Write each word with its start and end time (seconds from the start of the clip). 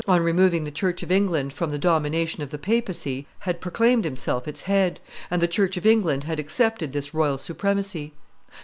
on 0.07 0.19
removing 0.23 0.63
the 0.63 0.71
church 0.71 1.03
of 1.03 1.11
England 1.11 1.53
from 1.53 1.69
the 1.69 1.77
domination 1.77 2.41
of 2.41 2.49
the 2.49 2.57
papacy, 2.57 3.27
had 3.41 3.61
proclaimed 3.61 4.03
himself 4.03 4.47
its 4.47 4.61
head, 4.61 4.99
and 5.29 5.43
the 5.43 5.47
church 5.47 5.77
of 5.77 5.85
England 5.85 6.23
had 6.23 6.39
accepted 6.39 6.91
this 6.91 7.13
royal 7.13 7.37
supremacy. 7.37 8.11